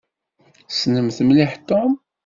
[0.67, 1.91] Tessnemt mliḥ Tom?